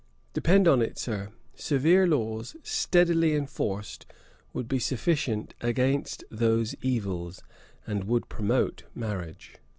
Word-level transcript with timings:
Depend 0.33 0.65
upon 0.65 0.81
it, 0.81 0.97
Sir, 0.97 1.29
severe 1.53 2.07
laws, 2.07 2.55
steadily 2.63 3.35
enforced, 3.35 4.07
would 4.51 4.67
be 4.67 4.79
sufficient 4.79 5.53
against 5.61 6.23
those 6.31 6.73
evils, 6.81 7.43
and 7.85 8.05
would 8.05 8.27
promote 8.27 8.81
marriage.' 8.95 9.57